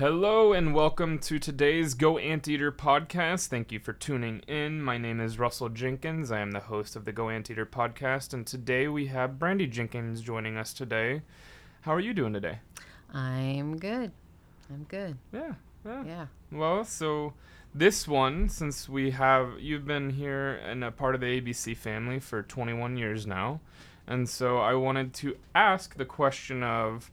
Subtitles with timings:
[0.00, 3.48] Hello and welcome to today's Go Anteater podcast.
[3.48, 4.80] Thank you for tuning in.
[4.80, 6.32] My name is Russell Jenkins.
[6.32, 10.22] I am the host of the Go Anteater podcast, and today we have Brandi Jenkins
[10.22, 11.20] joining us today.
[11.82, 12.60] How are you doing today?
[13.12, 14.10] I'm good.
[14.70, 15.18] I'm good.
[15.34, 15.52] Yeah,
[15.84, 16.04] yeah.
[16.06, 16.26] Yeah.
[16.50, 17.34] Well, so
[17.74, 22.20] this one, since we have you've been here and a part of the ABC family
[22.20, 23.60] for 21 years now,
[24.06, 27.10] and so I wanted to ask the question of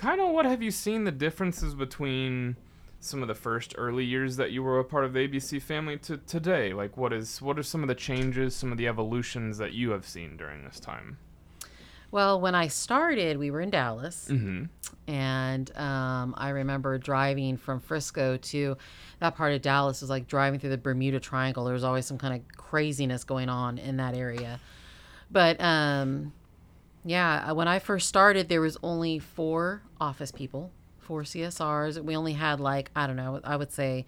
[0.00, 2.56] kind of what have you seen the differences between
[3.00, 5.98] some of the first early years that you were a part of the ABC family
[5.98, 6.72] to today?
[6.72, 9.90] Like what is what are some of the changes, some of the evolutions that you
[9.90, 11.18] have seen during this time?
[12.12, 14.64] Well, when I started, we were in Dallas, Mm-hmm.
[15.06, 18.76] and um, I remember driving from Frisco to
[19.20, 20.00] that part of Dallas.
[20.00, 21.64] Was like driving through the Bermuda Triangle.
[21.64, 24.58] There was always some kind of craziness going on in that area.
[25.30, 26.32] But um,
[27.04, 32.02] yeah, when I first started, there was only four office people, four CSRs.
[32.04, 34.06] We only had like I don't know, I would say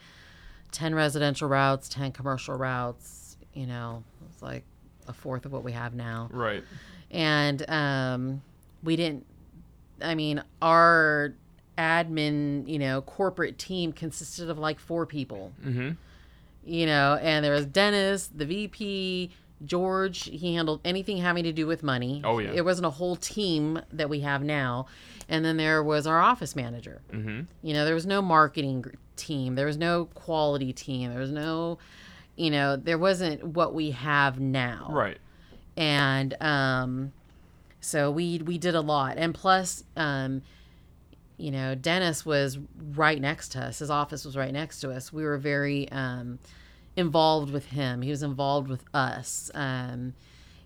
[0.73, 3.37] ten residential routes, ten commercial routes.
[3.54, 4.65] You know, it's like
[5.09, 6.29] a fourth of what we have now.
[6.32, 6.62] Right.
[7.10, 8.43] and um,
[8.82, 9.27] we didn't
[10.01, 11.34] i mean our
[11.79, 15.90] admin you know corporate team consisted of like four people Mm-hmm.
[16.65, 19.30] you know and there was dennis the vp
[19.65, 22.21] george he handled anything having to do with money.
[22.24, 22.51] Oh, yeah.
[22.52, 24.87] it wasn't a whole team that we have now.
[25.29, 27.01] And then there was our office manager.
[27.13, 27.43] Mm-hmm.
[27.63, 28.85] you know there was no marketing
[29.16, 29.55] team.
[29.55, 31.10] There was no quality team.
[31.10, 31.79] There was no
[32.37, 34.88] you know there wasn't what we have now.
[34.90, 35.18] Right.
[35.77, 37.13] and um,
[37.80, 39.18] so we we did a lot.
[39.18, 40.43] And plus um,
[41.37, 42.59] you know dennis was
[42.95, 43.79] right next to us.
[43.80, 45.13] His office was right next to us.
[45.13, 46.38] We were very um,
[46.96, 50.15] involved with him he was involved with us um,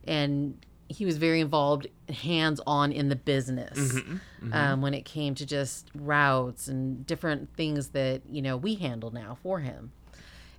[0.06, 0.56] and
[0.88, 4.52] he was very involved hands on in the business Mm-hmm.
[4.52, 9.10] um, when it came to just routes and different things that you know we handle
[9.10, 9.92] now for him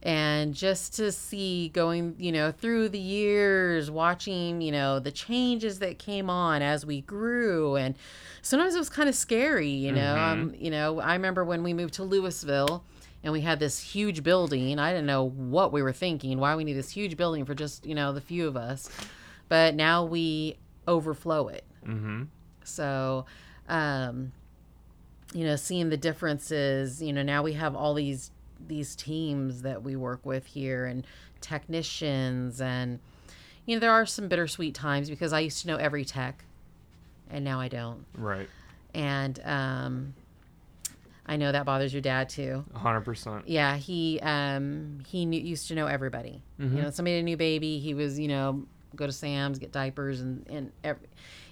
[0.07, 5.79] and just to see going you know through the years watching you know the changes
[5.79, 7.75] that came on as we grew.
[7.75, 7.95] And
[8.41, 11.73] sometimes it was kind of scary you know um, you know i remember when we
[11.73, 12.81] moved to Lewisville
[13.23, 14.79] and we had this huge building.
[14.79, 17.85] I didn't know what we were thinking why we need this huge building for just
[17.85, 18.89] you know the few of us.
[19.49, 21.65] But now we overflow it.
[21.85, 22.23] Mm-hmm.
[22.65, 23.25] so,
[23.69, 24.33] um,
[25.33, 28.31] you know, seeing the differences, you know, now we have all these
[28.65, 31.05] these teams that we work with here and
[31.41, 32.99] technicians and
[33.65, 36.45] you know, there are some bittersweet times because I used to know every tech
[37.29, 38.05] and now I don't.
[38.17, 38.49] Right.
[38.93, 40.13] And um
[41.25, 42.63] I know that bothers your dad too.
[42.73, 43.49] hundred percent.
[43.49, 46.41] Yeah, he um he knew, used to know everybody.
[46.57, 48.63] You know, somebody had a new baby, he was you know
[48.95, 51.07] go to Sam's get diapers and and every,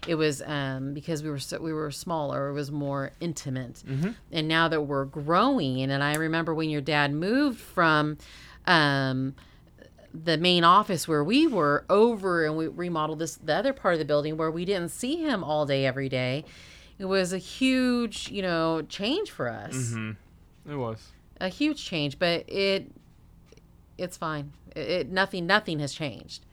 [0.08, 3.84] it was um because we were so we were smaller, it was more intimate.
[4.32, 8.18] And now that we're growing, and I remember when your dad moved from
[8.68, 9.36] um
[10.14, 14.00] the main office where we were over and we remodeled this the other part of
[14.00, 16.46] the building where we didn't see him all day every day.
[16.98, 20.72] It was a huge, you know, change for us Mm-hmm.
[20.72, 21.12] It was.
[21.42, 22.90] a huge change, but it
[23.98, 24.54] it's fine.
[24.76, 26.46] It, it nothing nothing has changed.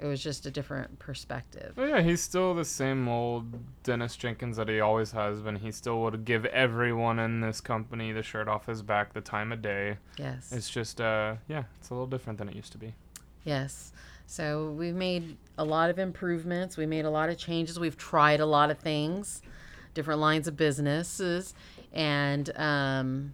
[0.00, 1.74] It was just a different perspective.
[1.76, 3.46] Oh yeah, he's still the same old
[3.82, 5.56] Dennis Jenkins that he always has been.
[5.56, 9.50] He still would give everyone in this company the shirt off his back the time
[9.50, 9.98] of day.
[10.16, 10.52] Yes.
[10.52, 12.94] It's just uh yeah, it's a little different than it used to be.
[13.42, 13.92] Yes.
[14.26, 16.76] So we've made a lot of improvements.
[16.76, 17.80] We made a lot of changes.
[17.80, 19.40] We've tried a lot of things,
[19.94, 21.54] different lines of businesses,
[21.94, 23.32] and um,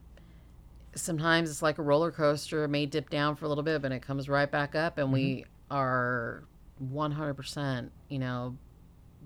[0.94, 2.62] sometimes it's like a roller coaster.
[2.62, 5.12] It may dip down for a little bit, but it comes right back up, and
[5.12, 6.44] we are
[6.82, 8.56] 100%, you know,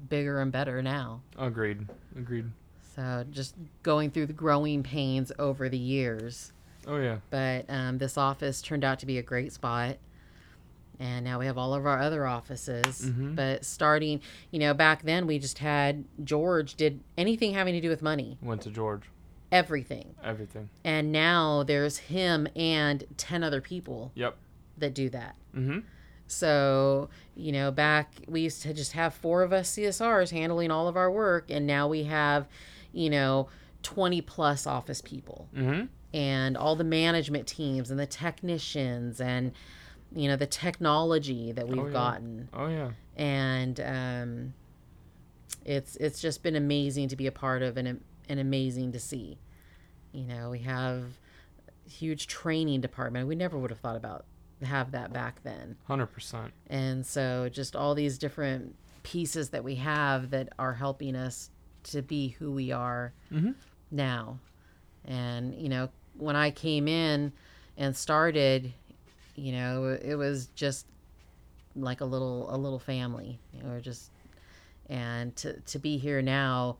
[0.09, 1.23] bigger and better now.
[1.39, 1.87] Agreed.
[2.17, 2.47] Agreed.
[2.95, 6.53] So just going through the growing pains over the years.
[6.87, 7.19] Oh yeah.
[7.31, 9.99] But um, this office turned out to be a great spot.
[11.01, 13.03] And now we have all of our other offices.
[13.03, 13.37] Mhm.
[13.37, 14.21] But starting,
[14.51, 18.37] you know, back then we just had George did anything having to do with money,
[18.43, 19.05] Went to George.
[19.53, 20.17] everything.
[20.25, 20.71] Everything.
[20.83, 24.37] And now there's him and 10 other people Yep.
[24.79, 25.37] that do that.
[25.55, 25.79] Mm-hmm.
[26.29, 30.87] So, you know, back we used to just have four of us CSRs handling all
[30.89, 31.51] of our work.
[31.51, 32.47] And now we have,
[32.93, 33.49] you know,
[33.83, 35.87] 20 plus office people Mm-hmm.
[36.15, 39.53] and all the management teams and the technicians and,
[40.15, 41.93] you know, the technology that we've Oh, yeah.
[41.93, 42.49] gotten.
[42.53, 42.91] Oh yeah.
[43.17, 44.55] And um,
[45.65, 49.39] it's it's just been amazing to be a part of and, and amazing to see.
[50.13, 51.05] You know, we have
[51.87, 53.29] a huge training department.
[53.29, 54.25] We never would have thought about
[54.67, 55.77] have that back then.
[55.87, 56.53] Hundred percent.
[56.69, 61.51] And so just all these different pieces that we have that are helping us
[61.85, 63.55] to be who we are Mhm.
[63.91, 64.39] now.
[65.05, 67.33] And, you know, when I came in
[67.77, 68.73] and started,
[69.37, 70.87] you know, it was just
[71.77, 73.39] like a little a little family.
[73.53, 74.11] You know, we're just
[74.91, 76.79] and to to be here now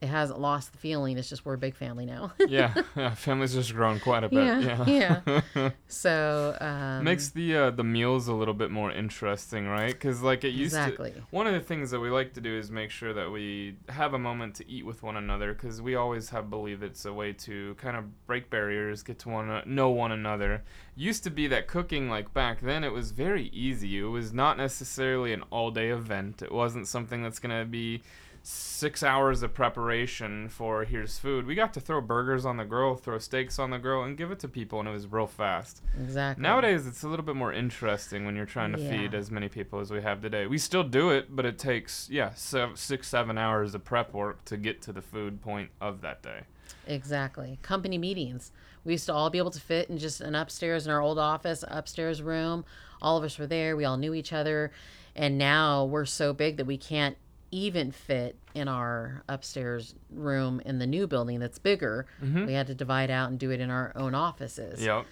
[0.00, 1.18] it hasn't lost the feeling.
[1.18, 2.32] It's just we're a big family now.
[2.48, 4.44] yeah, yeah, family's just grown quite a bit.
[4.44, 5.70] Yeah, Yeah, yeah.
[5.88, 9.92] so um, makes the uh, the meals a little bit more interesting, right?
[9.92, 11.12] Because like it used exactly.
[11.12, 11.22] to.
[11.30, 14.14] One of the things that we like to do is make sure that we have
[14.14, 17.32] a moment to eat with one another, because we always have believed it's a way
[17.32, 20.62] to kind of break barriers, get to one know one another.
[20.94, 23.98] Used to be that cooking like back then it was very easy.
[23.98, 26.42] It was not necessarily an all day event.
[26.42, 28.02] It wasn't something that's gonna be
[28.42, 31.46] six hours of preparation for here's food.
[31.46, 34.30] We got to throw burgers on the grill, throw steaks on the grill, and give
[34.30, 35.82] it to people, and it was real fast.
[36.00, 36.42] Exactly.
[36.42, 38.90] Nowadays, it's a little bit more interesting when you're trying to Yeah.
[38.90, 40.46] feed as many people as we have today.
[40.46, 44.56] We still do it, but it takes yeah six seven hours of prep work to
[44.56, 46.40] get to the food point of that day.
[46.86, 47.58] Exactly.
[47.62, 48.50] Company meetings.
[48.84, 51.18] We used to all be able to fit in just an upstairs in our old
[51.18, 52.64] office, upstairs room.
[53.02, 53.76] All of us were there.
[53.76, 54.70] We all knew each other.
[55.14, 57.16] And now we're so big that we can't
[57.50, 62.06] even fit in our upstairs room in the new building that's bigger.
[62.22, 62.46] Mhm.
[62.46, 64.82] We had to divide out and do it in our own offices.
[64.84, 65.06] Yep.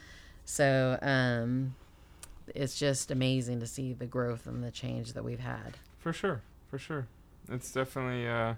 [0.45, 1.75] So um,
[2.55, 5.79] it's just amazing to see the growth and the change that we've had.
[5.99, 7.07] For sure, for sure.
[7.51, 8.55] It's definitely uh,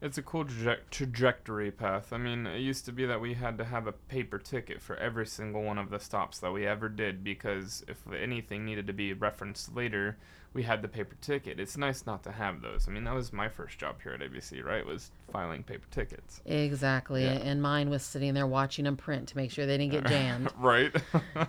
[0.00, 2.12] it's a cool traje- trajectory path.
[2.12, 4.96] I mean, it used to be that we had to have a paper ticket for
[4.96, 8.92] every single one of the stops that we ever did because if anything needed to
[8.92, 10.16] be referenced later,
[10.54, 11.60] we had the paper ticket.
[11.60, 12.86] It's nice not to have those.
[12.88, 14.84] I mean, that was my first job here at ABC, right?
[14.86, 16.40] Was filing paper tickets.
[16.46, 17.24] Exactly.
[17.24, 17.32] Yeah.
[17.32, 20.50] And mine was sitting there watching them print to make sure they didn't get jammed.
[20.58, 20.94] right.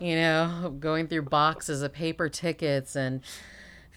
[0.01, 3.21] you know, going through boxes of paper tickets and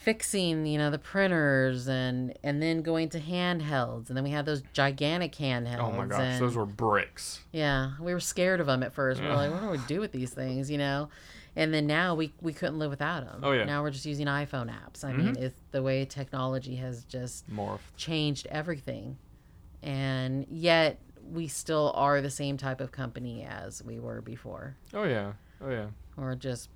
[0.02, 4.08] fixing, you know, the printers and and then going to handhelds.
[4.08, 5.78] And then we had those gigantic handhelds.
[5.80, 7.40] oh my gosh, and, those were bricks.
[7.52, 9.20] Yeah, we were scared of them at first.
[9.20, 11.08] We were like, what do we do with these things, you know?
[11.54, 13.40] And then now we, we couldn't live without them.
[13.42, 13.64] Oh, yeah.
[13.64, 15.04] Now we're just using iPhone apps.
[15.04, 15.16] I Mhm.
[15.18, 17.80] mean, it's the way technology has just Morphed.
[17.96, 19.18] changed everything.
[19.82, 20.98] And yet
[21.30, 24.76] we still are the same type of company as we were before.
[24.94, 25.32] Oh yeah.
[25.60, 25.88] Oh yeah.
[26.16, 26.70] Or just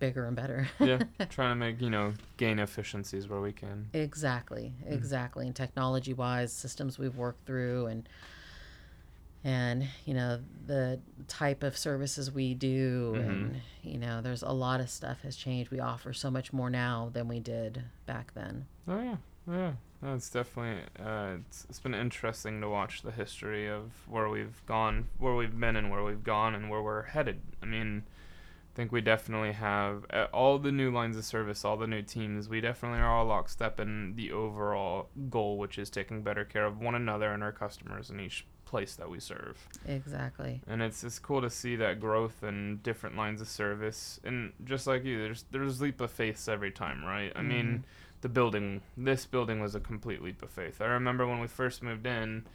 [0.00, 0.68] bigger and better.
[0.80, 0.98] Yeah.
[1.30, 3.88] Trying to make you know gain efficiencies where we can.
[3.92, 4.72] exactly.
[4.82, 4.92] Mm-hmm.
[4.94, 5.46] Exactly.
[5.46, 8.08] And technology wise, systems we've worked through and
[9.42, 13.20] and you know the type of services we do Mhm.
[13.28, 16.68] and you know there's a lot of stuff has changed we offer so much more
[16.68, 19.16] now than we did back then Oh yeah,
[19.50, 19.72] yeah.
[20.02, 24.60] No, it's definitely uh, it's, it's been interesting to watch the history of where we've
[24.66, 27.40] gone, where we've been, and where we've gone, and where we're headed.
[27.62, 28.04] I mean,
[28.72, 32.02] I think we definitely have uh, all the new lines of service, all the new
[32.02, 32.48] teams.
[32.48, 36.80] We definitely are all lockstep in the overall goal, which is taking better care of
[36.80, 39.58] one another and our customers in each place that we serve.
[39.84, 44.20] exactly And it's it's cool to see that growth in different lines of service.
[44.22, 47.32] And just like you, there's there's leap of faiths every time, right?
[47.34, 47.84] I mean,
[48.20, 50.80] the building, this building was a complete leap of faith.
[50.80, 52.46] I remember when we first moved in,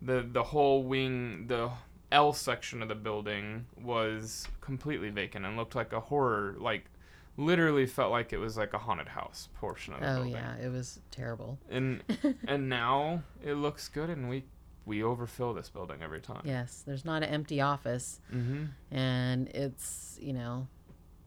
[0.00, 1.70] the the whole wing, the
[2.12, 6.84] L section of the building was completely vacant and looked like a horror, like
[7.36, 10.32] literally felt like it was like a haunted house portion of the oh building.
[10.32, 12.02] yeah it was terrible And
[12.48, 14.44] and now it looks good, and we
[14.86, 16.42] we overfill this building every time.
[16.44, 18.64] yes there's not an empty office Mm-hmm.
[18.96, 20.68] and it's you know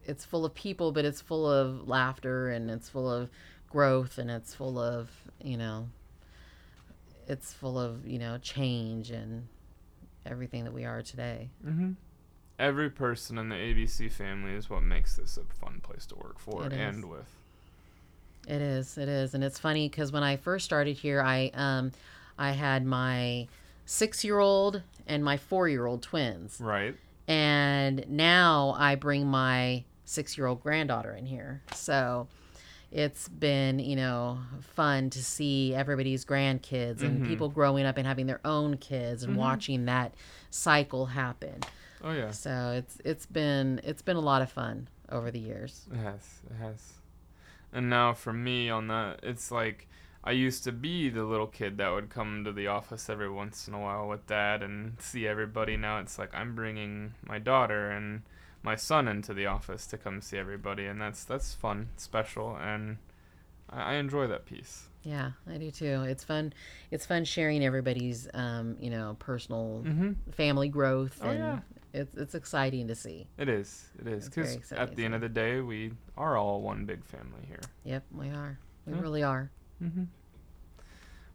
[0.05, 3.29] it's full of people but it's full of laughter and it's full of
[3.69, 5.09] growth and it's full of
[5.43, 5.89] you know
[7.27, 9.47] it's full of you know change and
[10.25, 11.91] everything that we are today Mm-hmm.
[12.57, 16.39] Every person in the ABC family is what makes this a fun place to work
[16.39, 16.79] for It is.
[16.79, 17.25] and with.
[18.47, 21.91] it is it is and it's funny because when i first started here i um
[22.37, 23.47] i had my
[23.85, 26.95] six year old and my four year old twins Right.
[27.27, 31.61] and now I bring my six year old granddaughter in here.
[31.73, 32.27] So
[32.91, 37.27] it's been, you know, fun to see everybody's grandkids and Mhm.
[37.27, 39.37] people growing up and having their own kids and Mhm.
[39.39, 40.13] watching that
[40.49, 41.59] cycle happen.
[42.03, 42.31] Oh yeah.
[42.31, 45.87] So it's it's been it's been a lot of fun over the years.
[45.91, 46.41] It has.
[46.49, 46.93] It has.
[47.71, 49.87] And now for me on that, it's like
[50.23, 53.67] I used to be the little kid that would come to the office every once
[53.67, 55.77] in a while with dad and see everybody.
[55.77, 58.23] Now it's like I'm bringing my daughter and
[58.63, 62.97] my son into the office to come see everybody, and that's that's fun, special, and
[63.69, 64.85] I, I enjoy that piece.
[65.03, 66.03] Yeah, I do too.
[66.07, 66.51] It's fun.
[66.91, 70.31] It's fun sharing everybody's, um, you know, personal Mm-hmm.
[70.31, 71.59] family growth, Oh, and yeah.
[71.93, 73.27] it's it's exciting to see.
[73.37, 73.87] It is.
[73.99, 74.25] It is.
[74.27, 77.61] Because at the end of the day, we are all one big family here.
[77.85, 78.59] Yep, we are.
[78.85, 78.99] We Yeah.
[79.01, 79.51] really are.
[79.81, 80.03] Mm-hmm.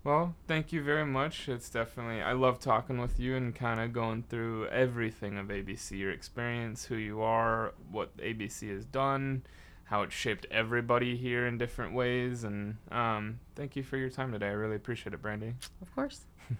[0.04, 1.49] Well, thank you very much.
[1.49, 5.99] It's definitely I love talking with you and kind of going through everything of ABC,
[5.99, 9.44] your experience, who you are, what ABC has done,
[9.84, 14.30] how it shaped everybody here in different ways, and um, thank you for your time
[14.30, 14.49] today.
[14.49, 15.54] I really appreciate it, Brandi.
[15.80, 16.20] Of course.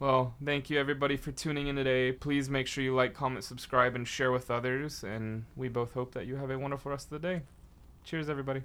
[0.00, 2.12] Well, thank you everybody for tuning in today.
[2.12, 5.02] Please make sure you like, comment, subscribe, and share with others.
[5.02, 7.42] And we both hope that you have a wonderful rest of the day.
[8.04, 8.62] Cheers, everybody.